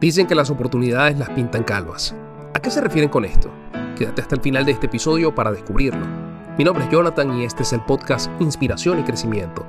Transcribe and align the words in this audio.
Dicen 0.00 0.26
que 0.26 0.34
las 0.34 0.50
oportunidades 0.50 1.18
las 1.18 1.30
pintan 1.30 1.64
calvas. 1.64 2.14
¿A 2.52 2.60
qué 2.60 2.70
se 2.70 2.82
refieren 2.82 3.08
con 3.08 3.24
esto? 3.24 3.50
Quédate 3.96 4.20
hasta 4.20 4.34
el 4.34 4.42
final 4.42 4.66
de 4.66 4.72
este 4.72 4.88
episodio 4.88 5.34
para 5.34 5.50
descubrirlo. 5.50 6.04
Mi 6.58 6.64
nombre 6.64 6.84
es 6.84 6.90
Jonathan 6.90 7.38
y 7.38 7.44
este 7.44 7.62
es 7.62 7.72
el 7.72 7.80
podcast 7.80 8.30
Inspiración 8.38 9.00
y 9.00 9.04
Crecimiento, 9.04 9.64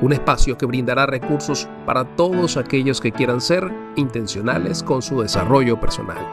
un 0.00 0.12
espacio 0.12 0.56
que 0.56 0.66
brindará 0.66 1.06
recursos 1.06 1.68
para 1.84 2.04
todos 2.14 2.56
aquellos 2.56 3.00
que 3.00 3.10
quieran 3.10 3.40
ser 3.40 3.72
intencionales 3.96 4.84
con 4.84 5.02
su 5.02 5.20
desarrollo 5.20 5.80
personal. 5.80 6.24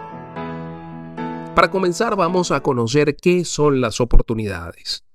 Para 1.56 1.72
comenzar 1.72 2.16
vamos 2.16 2.52
a 2.52 2.62
conocer 2.62 3.16
qué 3.16 3.46
son 3.46 3.82
las 3.82 4.00
oportunidades. 4.00 5.06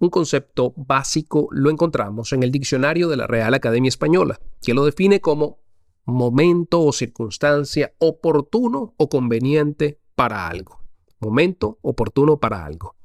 Un 0.00 0.10
concepto 0.10 0.74
básico 0.76 1.46
lo 1.52 1.70
encontramos 1.70 2.32
en 2.32 2.42
el 2.42 2.50
diccionario 2.50 3.08
de 3.08 3.16
la 3.16 3.28
Real 3.28 3.54
Academia 3.54 3.88
Española, 3.88 4.40
que 4.60 4.74
lo 4.74 4.84
define 4.84 5.20
como 5.20 5.61
momento 6.04 6.80
o 6.82 6.92
circunstancia 6.92 7.94
oportuno 7.98 8.94
o 8.96 9.08
conveniente 9.08 10.00
para 10.14 10.48
algo. 10.48 10.80
Momento 11.20 11.78
oportuno 11.82 12.38
para 12.38 12.64
algo. 12.64 12.96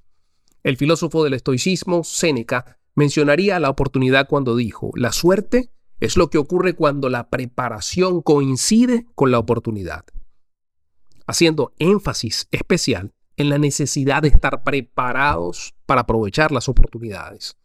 El 0.64 0.78
filósofo 0.78 1.24
del 1.24 1.34
estoicismo, 1.34 2.04
Séneca, 2.04 2.80
mencionaría 2.96 3.60
la 3.60 3.70
oportunidad 3.70 4.28
cuando 4.28 4.56
dijo, 4.56 4.92
la 4.96 5.12
suerte 5.12 5.72
es 6.00 6.18
lo 6.18 6.30
que 6.30 6.38
ocurre 6.38 6.74
cuando 6.74 7.10
la 7.10 7.30
preparación 7.30 8.22
coincide 8.22 9.08
con 9.16 9.32
la 9.32 9.40
oportunidad, 9.40 10.06
haciendo 11.26 11.74
énfasis 11.80 12.48
especial 12.52 13.14
en 13.36 13.50
la 13.50 13.60
necesidad 13.60 14.24
de 14.24 14.30
estar 14.30 14.64
preparados 14.64 15.76
para 15.86 16.02
aprovechar 16.02 16.52
las 16.52 16.68
oportunidades. 16.70 17.56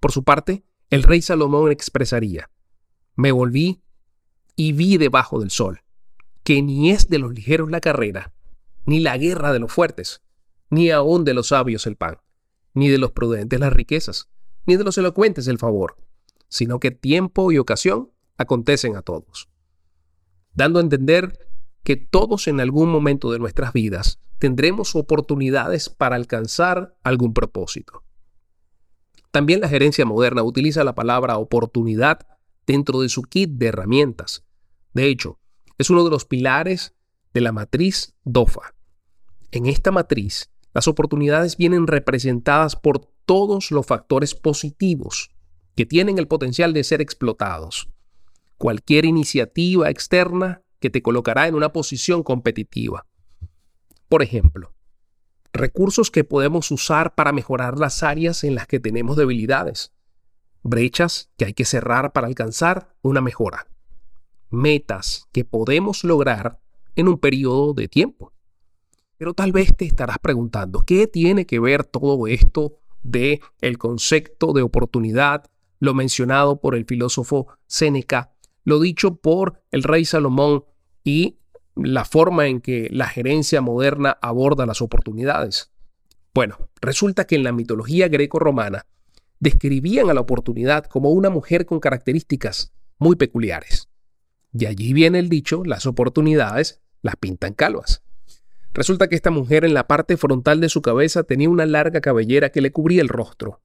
Por 0.00 0.12
su 0.12 0.22
parte, 0.22 0.64
el 0.90 1.02
rey 1.02 1.22
Salomón 1.22 1.72
expresaría, 1.72 2.50
me 3.14 3.32
volví 3.32 3.82
y 4.56 4.72
vi 4.72 4.96
debajo 4.96 5.40
del 5.40 5.50
sol, 5.50 5.82
que 6.42 6.62
ni 6.62 6.90
es 6.90 7.08
de 7.08 7.18
los 7.18 7.32
ligeros 7.32 7.70
la 7.70 7.80
carrera, 7.80 8.32
ni 8.84 9.00
la 9.00 9.16
guerra 9.16 9.52
de 9.52 9.58
los 9.58 9.72
fuertes, 9.72 10.22
ni 10.70 10.90
aun 10.90 11.24
de 11.24 11.34
los 11.34 11.48
sabios 11.48 11.86
el 11.86 11.96
pan, 11.96 12.18
ni 12.74 12.88
de 12.88 12.98
los 12.98 13.12
prudentes 13.12 13.60
las 13.60 13.72
riquezas, 13.72 14.28
ni 14.66 14.76
de 14.76 14.84
los 14.84 14.98
elocuentes 14.98 15.46
el 15.48 15.58
favor, 15.58 15.96
sino 16.48 16.80
que 16.80 16.90
tiempo 16.90 17.52
y 17.52 17.58
ocasión 17.58 18.10
acontecen 18.36 18.96
a 18.96 19.02
todos. 19.02 19.48
Dando 20.54 20.78
a 20.78 20.82
entender 20.82 21.38
que 21.82 21.96
todos 21.96 22.46
en 22.48 22.60
algún 22.60 22.90
momento 22.90 23.32
de 23.32 23.38
nuestras 23.38 23.72
vidas 23.72 24.18
tendremos 24.38 24.94
oportunidades 24.96 25.88
para 25.88 26.16
alcanzar 26.16 26.96
algún 27.02 27.32
propósito. 27.32 28.02
También 29.30 29.60
la 29.60 29.68
gerencia 29.68 30.04
moderna 30.04 30.42
utiliza 30.42 30.84
la 30.84 30.94
palabra 30.94 31.38
oportunidad 31.38 32.26
dentro 32.66 33.00
de 33.00 33.08
su 33.08 33.22
kit 33.22 33.50
de 33.50 33.66
herramientas. 33.66 34.44
De 34.94 35.06
hecho, 35.06 35.38
es 35.78 35.90
uno 35.90 36.04
de 36.04 36.10
los 36.10 36.24
pilares 36.24 36.94
de 37.32 37.40
la 37.40 37.52
matriz 37.52 38.14
DOFA. 38.24 38.74
En 39.50 39.66
esta 39.66 39.90
matriz, 39.90 40.50
las 40.74 40.88
oportunidades 40.88 41.56
vienen 41.56 41.86
representadas 41.86 42.76
por 42.76 43.00
todos 43.26 43.70
los 43.70 43.86
factores 43.86 44.34
positivos 44.34 45.30
que 45.74 45.86
tienen 45.86 46.18
el 46.18 46.28
potencial 46.28 46.72
de 46.72 46.84
ser 46.84 47.00
explotados. 47.00 47.88
Cualquier 48.58 49.04
iniciativa 49.04 49.90
externa 49.90 50.62
que 50.80 50.90
te 50.90 51.02
colocará 51.02 51.48
en 51.48 51.54
una 51.54 51.72
posición 51.72 52.22
competitiva. 52.22 53.06
Por 54.08 54.22
ejemplo, 54.22 54.74
recursos 55.52 56.10
que 56.10 56.24
podemos 56.24 56.70
usar 56.70 57.14
para 57.14 57.32
mejorar 57.32 57.78
las 57.78 58.02
áreas 58.02 58.44
en 58.44 58.54
las 58.54 58.66
que 58.66 58.80
tenemos 58.80 59.16
debilidades 59.16 59.92
brechas 60.62 61.30
que 61.36 61.46
hay 61.46 61.54
que 61.54 61.64
cerrar 61.64 62.12
para 62.12 62.26
alcanzar 62.26 62.94
una 63.02 63.20
mejora, 63.20 63.66
metas 64.50 65.28
que 65.32 65.44
podemos 65.44 66.04
lograr 66.04 66.60
en 66.94 67.08
un 67.08 67.18
periodo 67.18 67.74
de 67.74 67.88
tiempo. 67.88 68.32
Pero 69.16 69.34
tal 69.34 69.52
vez 69.52 69.76
te 69.76 69.84
estarás 69.84 70.18
preguntando, 70.18 70.82
¿qué 70.84 71.06
tiene 71.06 71.46
que 71.46 71.60
ver 71.60 71.84
todo 71.84 72.26
esto 72.26 72.78
de 73.02 73.40
el 73.60 73.78
concepto 73.78 74.52
de 74.52 74.62
oportunidad, 74.62 75.44
lo 75.78 75.94
mencionado 75.94 76.60
por 76.60 76.74
el 76.74 76.84
filósofo 76.84 77.48
Séneca, 77.66 78.32
lo 78.64 78.80
dicho 78.80 79.16
por 79.16 79.62
el 79.70 79.82
rey 79.82 80.04
Salomón 80.04 80.64
y 81.02 81.38
la 81.74 82.04
forma 82.04 82.46
en 82.46 82.60
que 82.60 82.88
la 82.90 83.08
gerencia 83.08 83.60
moderna 83.60 84.18
aborda 84.20 84.66
las 84.66 84.82
oportunidades? 84.82 85.72
Bueno, 86.34 86.70
resulta 86.80 87.26
que 87.26 87.34
en 87.34 87.44
la 87.44 87.52
mitología 87.52 88.08
greco-romana 88.08 88.86
describían 89.42 90.08
a 90.08 90.14
la 90.14 90.20
oportunidad 90.20 90.84
como 90.84 91.10
una 91.10 91.28
mujer 91.28 91.66
con 91.66 91.80
características 91.80 92.72
muy 92.98 93.16
peculiares. 93.16 93.88
Y 94.52 94.66
allí 94.66 94.92
viene 94.92 95.18
el 95.18 95.28
dicho, 95.28 95.64
las 95.64 95.84
oportunidades 95.84 96.80
las 97.00 97.16
pintan 97.16 97.52
calvas. 97.52 98.04
Resulta 98.72 99.08
que 99.08 99.16
esta 99.16 99.32
mujer 99.32 99.64
en 99.64 99.74
la 99.74 99.88
parte 99.88 100.16
frontal 100.16 100.60
de 100.60 100.68
su 100.68 100.80
cabeza 100.80 101.24
tenía 101.24 101.50
una 101.50 101.66
larga 101.66 102.00
cabellera 102.00 102.50
que 102.50 102.60
le 102.60 102.70
cubría 102.70 103.02
el 103.02 103.08
rostro, 103.08 103.60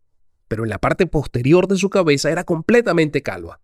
pero 0.47 0.63
en 0.63 0.71
la 0.71 0.79
parte 0.79 1.05
posterior 1.05 1.67
de 1.67 1.77
su 1.77 1.91
cabeza 1.91 2.31
era 2.31 2.43
completamente 2.43 3.21
calva. 3.21 3.59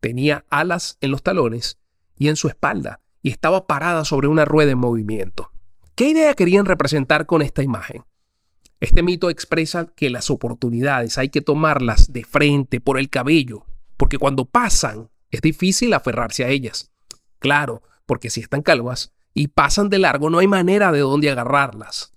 Tenía 0.00 0.44
alas 0.50 0.98
en 1.00 1.12
los 1.12 1.22
talones 1.22 1.78
y 2.18 2.26
en 2.26 2.34
su 2.34 2.48
espalda 2.48 3.02
y 3.22 3.30
estaba 3.30 3.68
parada 3.68 4.04
sobre 4.04 4.26
una 4.26 4.44
rueda 4.44 4.72
en 4.72 4.78
movimiento. 4.78 5.52
¿Qué 5.94 6.08
idea 6.08 6.34
querían 6.34 6.64
representar 6.64 7.24
con 7.26 7.40
esta 7.40 7.62
imagen? 7.62 8.02
Este 8.82 9.04
mito 9.04 9.30
expresa 9.30 9.86
que 9.94 10.10
las 10.10 10.28
oportunidades 10.28 11.16
hay 11.16 11.28
que 11.28 11.40
tomarlas 11.40 12.12
de 12.12 12.24
frente, 12.24 12.80
por 12.80 12.98
el 12.98 13.10
cabello, 13.10 13.64
porque 13.96 14.18
cuando 14.18 14.44
pasan 14.44 15.08
es 15.30 15.40
difícil 15.40 15.94
aferrarse 15.94 16.44
a 16.44 16.48
ellas. 16.48 16.90
Claro, 17.38 17.82
porque 18.06 18.28
si 18.28 18.40
están 18.40 18.60
calvas 18.60 19.12
y 19.34 19.46
pasan 19.46 19.88
de 19.88 20.00
largo 20.00 20.30
no 20.30 20.40
hay 20.40 20.48
manera 20.48 20.90
de 20.90 20.98
dónde 20.98 21.30
agarrarlas. 21.30 22.12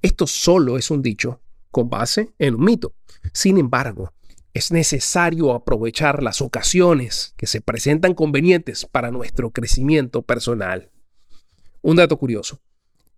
Esto 0.00 0.26
solo 0.26 0.78
es 0.78 0.90
un 0.90 1.02
dicho 1.02 1.42
con 1.70 1.90
base 1.90 2.32
en 2.38 2.54
un 2.54 2.64
mito. 2.64 2.94
Sin 3.34 3.58
embargo, 3.58 4.14
es 4.54 4.72
necesario 4.72 5.52
aprovechar 5.52 6.22
las 6.22 6.40
ocasiones 6.40 7.34
que 7.36 7.46
se 7.46 7.60
presentan 7.60 8.14
convenientes 8.14 8.86
para 8.86 9.10
nuestro 9.10 9.50
crecimiento 9.50 10.22
personal. 10.22 10.90
Un 11.82 11.96
dato 11.96 12.16
curioso. 12.16 12.62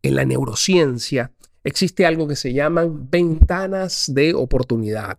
En 0.03 0.17
la 0.17 0.25
neurociencia 0.25 1.33
existe 1.65 2.07
algo 2.07 2.29
que 2.29 2.37
se 2.37 2.53
llaman 2.53 3.11
ventanas 3.11 4.13
de 4.15 4.35
oportunidad. 4.35 5.19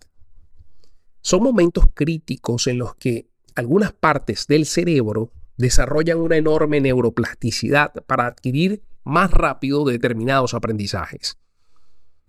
Son 1.22 1.44
momentos 1.44 1.86
críticos 1.94 2.68
en 2.68 2.78
los 2.78 2.96
que 2.96 3.30
algunas 3.56 3.92
partes 3.92 4.48
del 4.48 4.66
cerebro 4.66 5.32
desarrollan 5.58 6.20
una 6.20 6.38
enorme 6.38 6.80
neuroplasticidad 6.80 7.94
para 8.06 8.28
adquirir 8.28 8.82
más 9.04 9.32
rápido 9.32 9.84
determinados 9.84 10.54
aprendizajes. 10.54 11.38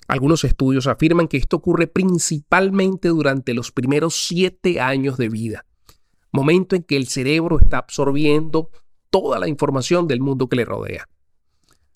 Algunos 0.09 0.42
estudios 0.42 0.88
afirman 0.88 1.28
que 1.28 1.37
esto 1.37 1.56
ocurre 1.56 1.87
principalmente 1.87 3.09
durante 3.09 3.54
los 3.54 3.71
primeros 3.71 4.27
siete 4.27 4.81
años 4.81 5.16
de 5.16 5.28
vida, 5.28 5.66
momento 6.32 6.75
en 6.75 6.82
que 6.82 6.97
el 6.97 7.06
cerebro 7.06 7.60
está 7.60 7.78
absorbiendo 7.78 8.71
toda 9.10 9.38
la 9.38 9.47
información 9.47 10.09
del 10.09 10.21
mundo 10.21 10.48
que 10.48 10.56
le 10.56 10.65
rodea. 10.65 11.09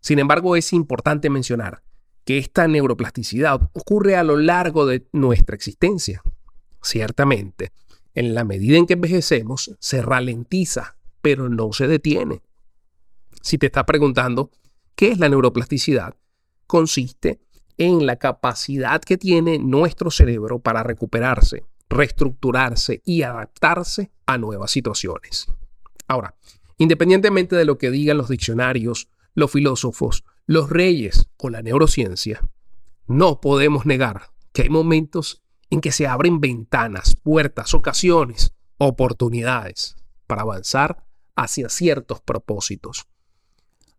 Sin 0.00 0.20
embargo, 0.20 0.54
es 0.54 0.72
importante 0.72 1.28
mencionar 1.28 1.82
que 2.24 2.38
esta 2.38 2.66
neuroplasticidad 2.68 3.60
ocurre 3.72 4.16
a 4.16 4.24
lo 4.24 4.36
largo 4.36 4.86
de 4.86 5.06
nuestra 5.12 5.54
existencia. 5.54 6.22
Ciertamente, 6.82 7.72
en 8.14 8.34
la 8.34 8.44
medida 8.44 8.76
en 8.78 8.86
que 8.86 8.94
envejecemos, 8.94 9.74
se 9.78 10.02
ralentiza, 10.02 10.96
pero 11.20 11.48
no 11.48 11.72
se 11.72 11.86
detiene. 11.86 12.42
Si 13.42 13.58
te 13.58 13.66
estás 13.66 13.84
preguntando, 13.84 14.50
¿qué 14.94 15.08
es 15.08 15.18
la 15.18 15.28
neuroplasticidad? 15.28 16.14
Consiste 16.66 17.40
en 17.76 18.06
la 18.06 18.16
capacidad 18.16 19.02
que 19.02 19.18
tiene 19.18 19.58
nuestro 19.58 20.10
cerebro 20.10 20.60
para 20.60 20.82
recuperarse, 20.82 21.64
reestructurarse 21.90 23.02
y 23.04 23.22
adaptarse 23.22 24.10
a 24.26 24.38
nuevas 24.38 24.70
situaciones. 24.70 25.46
Ahora, 26.06 26.34
independientemente 26.78 27.56
de 27.56 27.64
lo 27.64 27.78
que 27.78 27.90
digan 27.90 28.16
los 28.16 28.28
diccionarios, 28.28 29.08
los 29.34 29.50
filósofos, 29.50 30.24
los 30.46 30.70
reyes 30.70 31.28
o 31.36 31.50
la 31.50 31.62
neurociencia, 31.62 32.48
no 33.06 33.40
podemos 33.40 33.86
negar 33.86 34.30
que 34.52 34.62
hay 34.62 34.70
momentos 34.70 35.42
en 35.70 35.80
que 35.80 35.92
se 35.92 36.06
abren 36.06 36.40
ventanas, 36.40 37.16
puertas, 37.16 37.74
ocasiones, 37.74 38.54
oportunidades 38.78 39.96
para 40.26 40.42
avanzar 40.42 41.04
hacia 41.34 41.68
ciertos 41.68 42.20
propósitos. 42.20 43.06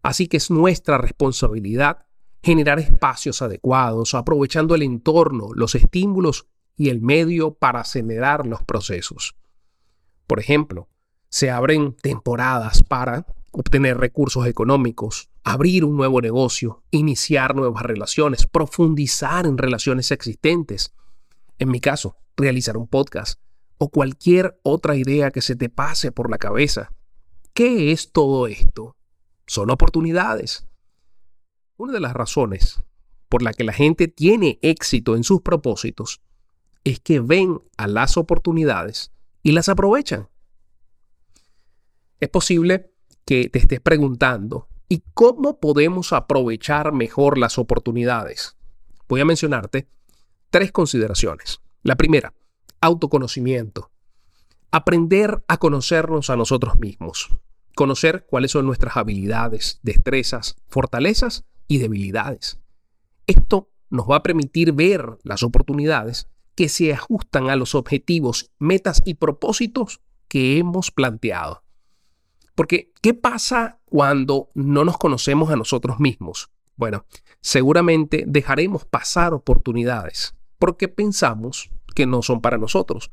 Así 0.02 0.28
que 0.28 0.38
es 0.38 0.52
nuestra 0.52 0.98
responsabilidad 0.98 2.06
generar 2.44 2.78
espacios 2.80 3.42
adecuados, 3.42 4.14
aprovechando 4.14 4.76
el 4.76 4.84
entorno, 4.84 5.50
los 5.56 5.74
estímulos 5.74 6.48
y 6.78 6.90
el 6.90 7.02
medio 7.02 7.56
para 7.56 7.80
acelerar 7.82 8.46
los 8.46 8.62
procesos. 8.64 9.36
Por 10.28 10.40
ejemplo, 10.40 10.88
se 11.30 11.50
abren 11.50 11.96
temporadas 11.96 12.84
para 12.84 13.26
obtener 13.52 13.98
recursos 13.98 14.46
económicos, 14.46 15.30
abrir 15.46 15.86
un 15.86 15.96
nuevo 15.96 16.22
negocio, 16.22 16.84
iniciar 16.90 17.56
nuevas 17.56 17.84
relaciones, 17.84 18.48
profundizar 18.48 19.46
en 19.46 19.60
relaciones 19.60 20.10
existentes. 20.10 20.92
En 21.60 21.70
mi 21.70 21.80
caso, 21.80 22.18
realizar 22.36 22.78
un 22.78 22.88
podcast 22.88 23.40
o 23.78 23.90
cualquier 23.90 24.60
otra 24.64 24.96
idea 24.96 25.30
que 25.30 25.42
se 25.42 25.56
te 25.56 25.70
pase 25.70 26.12
por 26.12 26.32
la 26.32 26.40
cabeza. 26.40 26.92
¿Qué 27.54 27.92
es 27.92 28.12
todo 28.12 28.48
esto? 28.48 28.98
Son 29.46 29.70
oportunidades. 29.70 30.68
Una 31.78 31.94
de 31.94 32.00
las 32.00 32.14
razones 32.14 32.82
por 33.30 33.44
la 33.44 33.54
que 33.54 33.64
la 33.64 33.74
gente 33.74 34.08
tiene 34.08 34.58
éxito 34.64 35.16
en 35.16 35.24
sus 35.24 35.42
propósitos 35.42 36.22
es 36.84 37.00
que 37.00 37.20
ven 37.20 37.62
a 37.78 37.88
las 37.88 38.18
oportunidades 38.18 39.12
y 39.44 39.52
las 39.52 39.70
aprovechan. 39.70 40.28
Es 42.20 42.30
posible 42.30 42.92
que 43.26 43.50
te 43.50 43.60
estés 43.60 43.80
preguntando, 43.80 44.70
¿y 44.96 45.04
cómo 45.14 45.60
podemos 45.60 46.14
aprovechar 46.14 46.94
mejor 46.94 47.38
las 47.38 47.58
oportunidades? 47.58 48.56
Voy 49.10 49.20
a 49.20 49.26
mencionarte 49.26 49.90
tres 50.50 50.72
consideraciones. 50.72 51.60
La 51.84 51.98
primera, 51.98 52.34
autoconocimiento. 52.80 53.92
Aprender 54.72 55.44
a 55.50 55.58
conocernos 55.58 56.30
a 56.30 56.38
nosotros 56.38 56.80
mismos. 56.80 57.30
Conocer 57.76 58.26
cuáles 58.30 58.52
son 58.52 58.66
nuestras 58.68 58.96
habilidades, 58.96 59.82
destrezas, 59.84 60.56
fortalezas 60.70 61.44
y 61.68 61.80
debilidades. 61.80 62.62
Esto 63.28 63.70
nos 63.90 64.10
va 64.10 64.18
a 64.18 64.24
permitir 64.24 64.72
ver 64.72 65.18
las 65.24 65.44
oportunidades 65.44 66.30
que 66.56 66.70
se 66.70 66.94
ajustan 66.94 67.50
a 67.50 67.58
los 67.58 67.76
objetivos, 67.76 68.50
metas 68.60 69.02
y 69.04 69.16
propósitos 69.16 70.00
que 70.30 70.58
hemos 70.58 70.90
planteado. 70.90 71.65
Porque, 72.56 72.94
¿qué 73.02 73.14
pasa 73.14 73.80
cuando 73.86 74.50
no 74.54 74.86
nos 74.86 74.98
conocemos 74.98 75.52
a 75.52 75.58
nosotros 75.58 76.00
mismos? 76.00 76.50
Bueno, 76.78 77.06
seguramente 77.42 78.24
dejaremos 78.26 78.86
pasar 78.86 79.34
oportunidades 79.34 80.36
porque 80.58 80.88
pensamos 80.88 81.70
que 81.94 82.06
no 82.06 82.22
son 82.22 82.42
para 82.42 82.58
nosotros 82.58 83.12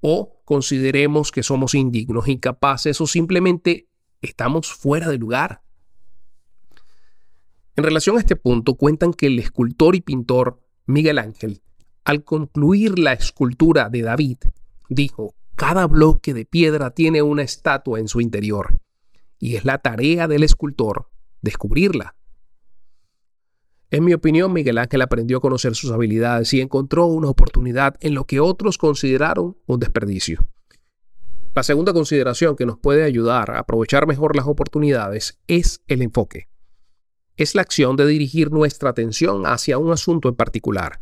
o 0.00 0.42
consideremos 0.44 1.30
que 1.30 1.42
somos 1.42 1.74
indignos, 1.74 2.28
incapaces 2.28 3.00
o 3.00 3.06
simplemente 3.06 3.88
estamos 4.20 4.72
fuera 4.72 5.08
de 5.08 5.18
lugar. 5.18 5.62
En 7.76 7.84
relación 7.84 8.16
a 8.16 8.20
este 8.20 8.36
punto, 8.36 8.74
cuentan 8.74 9.14
que 9.14 9.26
el 9.26 9.38
escultor 9.38 9.94
y 9.94 10.00
pintor 10.00 10.60
Miguel 10.86 11.18
Ángel, 11.18 11.62
al 12.04 12.24
concluir 12.24 12.98
la 12.98 13.12
escultura 13.12 13.88
de 13.88 14.02
David, 14.02 14.38
dijo, 14.88 15.34
cada 15.56 15.86
bloque 15.86 16.34
de 16.34 16.44
piedra 16.44 16.90
tiene 16.90 17.22
una 17.22 17.42
estatua 17.42 17.98
en 17.98 18.08
su 18.08 18.20
interior, 18.20 18.80
y 19.38 19.56
es 19.56 19.64
la 19.64 19.78
tarea 19.78 20.28
del 20.28 20.42
escultor 20.42 21.08
descubrirla. 21.40 22.14
En 23.90 24.04
mi 24.04 24.14
opinión, 24.14 24.52
Miguel 24.54 24.78
Ángel 24.78 25.02
aprendió 25.02 25.36
a 25.36 25.40
conocer 25.42 25.74
sus 25.74 25.90
habilidades 25.90 26.54
y 26.54 26.62
encontró 26.62 27.06
una 27.06 27.28
oportunidad 27.28 27.96
en 28.00 28.14
lo 28.14 28.24
que 28.24 28.40
otros 28.40 28.78
consideraron 28.78 29.58
un 29.66 29.80
desperdicio. 29.80 30.48
La 31.54 31.62
segunda 31.62 31.92
consideración 31.92 32.56
que 32.56 32.64
nos 32.64 32.78
puede 32.78 33.04
ayudar 33.04 33.50
a 33.50 33.58
aprovechar 33.58 34.06
mejor 34.06 34.34
las 34.34 34.46
oportunidades 34.46 35.38
es 35.46 35.82
el 35.86 36.00
enfoque. 36.00 36.48
Es 37.36 37.54
la 37.54 37.60
acción 37.60 37.96
de 37.96 38.06
dirigir 38.06 38.50
nuestra 38.50 38.88
atención 38.88 39.44
hacia 39.44 39.76
un 39.76 39.92
asunto 39.92 40.30
en 40.30 40.36
particular. 40.36 41.00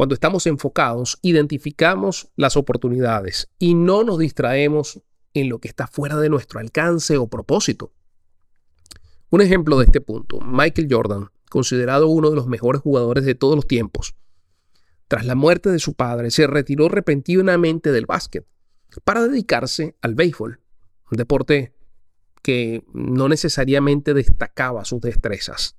Cuando 0.00 0.14
estamos 0.14 0.46
enfocados, 0.46 1.18
identificamos 1.20 2.30
las 2.34 2.56
oportunidades 2.56 3.50
y 3.58 3.74
no 3.74 4.02
nos 4.02 4.18
distraemos 4.18 5.02
en 5.34 5.50
lo 5.50 5.58
que 5.58 5.68
está 5.68 5.86
fuera 5.86 6.16
de 6.16 6.30
nuestro 6.30 6.58
alcance 6.58 7.18
o 7.18 7.26
propósito. 7.26 7.92
Un 9.28 9.42
ejemplo 9.42 9.78
de 9.78 9.84
este 9.84 10.00
punto, 10.00 10.40
Michael 10.40 10.88
Jordan, 10.90 11.28
considerado 11.50 12.08
uno 12.08 12.30
de 12.30 12.36
los 12.36 12.46
mejores 12.46 12.80
jugadores 12.80 13.26
de 13.26 13.34
todos 13.34 13.56
los 13.56 13.66
tiempos. 13.66 14.14
Tras 15.06 15.26
la 15.26 15.34
muerte 15.34 15.68
de 15.68 15.78
su 15.78 15.92
padre, 15.92 16.30
se 16.30 16.46
retiró 16.46 16.88
repentinamente 16.88 17.92
del 17.92 18.06
básquet 18.06 18.46
para 19.04 19.28
dedicarse 19.28 19.96
al 20.00 20.14
béisbol, 20.14 20.60
un 21.10 21.18
deporte 21.18 21.74
que 22.40 22.84
no 22.94 23.28
necesariamente 23.28 24.14
destacaba 24.14 24.86
sus 24.86 25.02
destrezas. 25.02 25.76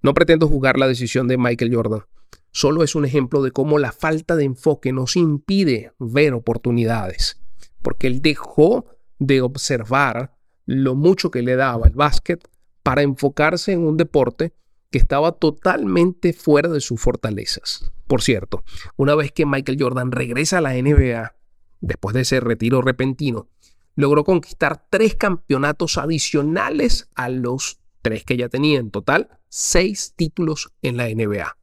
No 0.00 0.14
pretendo 0.14 0.48
juzgar 0.48 0.78
la 0.78 0.88
decisión 0.88 1.28
de 1.28 1.36
Michael 1.36 1.74
Jordan, 1.74 2.04
solo 2.52 2.82
es 2.82 2.94
un 2.94 3.04
ejemplo 3.04 3.42
de 3.42 3.52
cómo 3.52 3.78
la 3.78 3.92
falta 3.92 4.36
de 4.36 4.44
enfoque 4.44 4.92
nos 4.92 5.16
impide 5.16 5.92
ver 5.98 6.34
oportunidades, 6.34 7.40
porque 7.82 8.06
él 8.06 8.22
dejó 8.22 8.86
de 9.18 9.42
observar 9.42 10.36
lo 10.66 10.94
mucho 10.94 11.30
que 11.30 11.42
le 11.42 11.56
daba 11.56 11.86
el 11.86 11.94
básquet 11.94 12.48
para 12.82 13.02
enfocarse 13.02 13.72
en 13.72 13.86
un 13.86 13.96
deporte 13.96 14.54
que 14.90 14.98
estaba 14.98 15.32
totalmente 15.32 16.32
fuera 16.32 16.68
de 16.68 16.80
sus 16.80 17.00
fortalezas. 17.00 17.92
Por 18.06 18.22
cierto, 18.22 18.64
una 18.96 19.14
vez 19.14 19.30
que 19.30 19.46
Michael 19.46 19.78
Jordan 19.80 20.10
regresa 20.10 20.58
a 20.58 20.60
la 20.60 20.74
NBA, 20.74 21.34
después 21.80 22.14
de 22.14 22.22
ese 22.22 22.40
retiro 22.40 22.82
repentino, 22.82 23.48
logró 23.94 24.24
conquistar 24.24 24.86
tres 24.90 25.14
campeonatos 25.14 25.98
adicionales 25.98 27.08
a 27.14 27.28
los 27.28 27.78
tres 28.02 28.24
que 28.24 28.36
ya 28.36 28.48
tenía 28.48 28.80
en 28.80 28.90
total, 28.90 29.28
seis 29.48 30.14
títulos 30.16 30.72
en 30.82 30.96
la 30.96 31.08
NBA. 31.08 31.56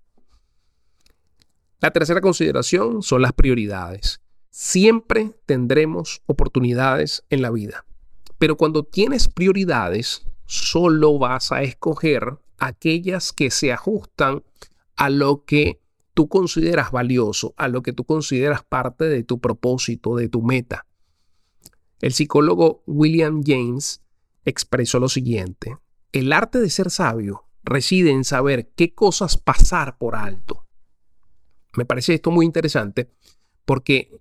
La 1.79 1.91
tercera 1.91 2.21
consideración 2.21 3.03
son 3.03 3.21
las 3.21 3.33
prioridades. 3.33 4.19
Siempre 4.49 5.33
tendremos 5.45 6.23
oportunidades 6.25 7.23
en 7.29 7.43
la 7.43 7.51
vida, 7.51 7.85
pero 8.39 8.57
cuando 8.57 8.83
tienes 8.83 9.27
prioridades, 9.27 10.25
solo 10.45 11.19
vas 11.19 11.51
a 11.51 11.61
escoger 11.61 12.39
aquellas 12.57 13.31
que 13.31 13.51
se 13.51 13.71
ajustan 13.71 14.43
a 14.95 15.09
lo 15.11 15.45
que 15.45 15.79
tú 16.15 16.27
consideras 16.27 16.91
valioso, 16.91 17.53
a 17.57 17.67
lo 17.67 17.83
que 17.83 17.93
tú 17.93 18.05
consideras 18.05 18.63
parte 18.63 19.05
de 19.05 19.23
tu 19.23 19.39
propósito, 19.39 20.15
de 20.15 20.29
tu 20.29 20.41
meta. 20.41 20.87
El 22.01 22.13
psicólogo 22.13 22.81
William 22.87 23.43
James 23.45 24.01
expresó 24.45 24.99
lo 24.99 25.09
siguiente, 25.09 25.77
el 26.11 26.33
arte 26.33 26.59
de 26.59 26.71
ser 26.71 26.89
sabio 26.89 27.45
reside 27.63 28.11
en 28.11 28.23
saber 28.23 28.71
qué 28.75 28.95
cosas 28.95 29.37
pasar 29.37 29.97
por 29.99 30.15
alto. 30.15 30.66
Me 31.77 31.85
parece 31.85 32.15
esto 32.15 32.31
muy 32.31 32.43
interesante 32.43 33.11
porque 33.63 34.19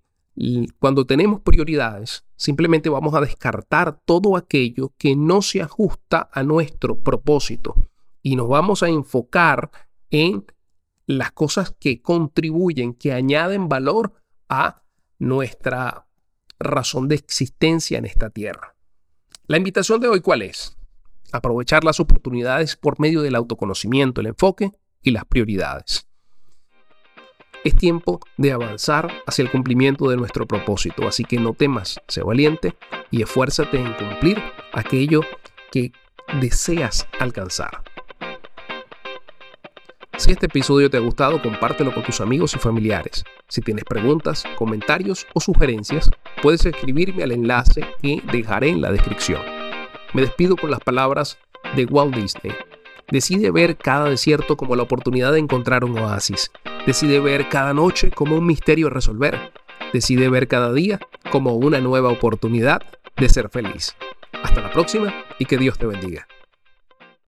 cuando 0.78 1.06
tenemos 1.06 1.40
prioridades, 1.40 2.26
simplemente 2.36 2.90
vamos 2.90 3.14
a 3.14 3.22
descartar 3.22 3.98
todo 4.04 4.36
aquello 4.36 4.92
que 4.98 5.16
no 5.16 5.40
se 5.40 5.62
ajusta 5.62 6.28
a 6.30 6.42
nuestro 6.42 7.00
propósito 7.00 7.74
y 8.20 8.36
nos 8.36 8.46
vamos 8.48 8.82
a 8.82 8.90
enfocar 8.90 9.70
en 10.10 10.44
las 11.06 11.32
cosas 11.32 11.74
que 11.80 12.02
contribuyen, 12.02 12.92
que 12.92 13.14
añaden 13.14 13.70
valor 13.70 14.12
a 14.50 14.82
nuestra 15.18 16.06
razón 16.58 17.08
de 17.08 17.14
existencia 17.14 17.96
en 17.96 18.04
esta 18.04 18.28
tierra. 18.28 18.76
La 19.46 19.56
invitación 19.56 20.02
de 20.02 20.08
hoy, 20.08 20.20
¿cuál 20.20 20.42
es? 20.42 20.76
Aprovechar 21.32 21.84
las 21.84 22.00
oportunidades 22.00 22.76
por 22.76 23.00
medio 23.00 23.22
del 23.22 23.34
autoconocimiento, 23.34 24.20
el 24.20 24.26
enfoque 24.26 24.72
y 25.00 25.12
las 25.12 25.24
prioridades. 25.24 26.06
Es 27.66 27.74
tiempo 27.74 28.20
de 28.36 28.52
avanzar 28.52 29.12
hacia 29.26 29.42
el 29.42 29.50
cumplimiento 29.50 30.08
de 30.08 30.16
nuestro 30.16 30.46
propósito, 30.46 31.08
así 31.08 31.24
que 31.24 31.40
no 31.40 31.52
temas, 31.52 32.00
sé 32.06 32.22
valiente 32.22 32.76
y 33.10 33.22
esfuérzate 33.22 33.76
en 33.76 33.92
cumplir 33.94 34.40
aquello 34.72 35.22
que 35.72 35.90
deseas 36.40 37.08
alcanzar. 37.18 37.82
Si 40.16 40.30
este 40.30 40.46
episodio 40.46 40.88
te 40.90 40.96
ha 40.96 41.00
gustado, 41.00 41.42
compártelo 41.42 41.92
con 41.92 42.04
tus 42.04 42.20
amigos 42.20 42.54
y 42.54 42.60
familiares. 42.60 43.24
Si 43.48 43.60
tienes 43.62 43.82
preguntas, 43.82 44.44
comentarios 44.54 45.26
o 45.34 45.40
sugerencias, 45.40 46.08
puedes 46.42 46.64
escribirme 46.64 47.24
al 47.24 47.32
enlace 47.32 47.84
que 48.00 48.22
dejaré 48.30 48.68
en 48.68 48.80
la 48.80 48.92
descripción. 48.92 49.42
Me 50.14 50.22
despido 50.22 50.54
con 50.54 50.70
las 50.70 50.78
palabras 50.78 51.36
de 51.74 51.84
Walt 51.86 52.14
Disney. 52.14 52.54
Decide 53.10 53.50
ver 53.50 53.76
cada 53.76 54.08
desierto 54.08 54.56
como 54.56 54.76
la 54.76 54.84
oportunidad 54.84 55.32
de 55.32 55.40
encontrar 55.40 55.84
un 55.84 55.98
oasis. 55.98 56.52
Decide 56.86 57.18
ver 57.18 57.48
cada 57.48 57.74
noche 57.74 58.12
como 58.12 58.36
un 58.36 58.46
misterio 58.46 58.86
a 58.86 58.90
resolver. 58.90 59.52
Decide 59.92 60.28
ver 60.28 60.46
cada 60.46 60.72
día 60.72 61.00
como 61.32 61.54
una 61.54 61.80
nueva 61.80 62.10
oportunidad 62.10 62.80
de 63.16 63.28
ser 63.28 63.48
feliz. 63.48 63.96
Hasta 64.44 64.60
la 64.60 64.70
próxima 64.70 65.12
y 65.40 65.46
que 65.46 65.58
Dios 65.58 65.78
te 65.78 65.86
bendiga. 65.86 66.28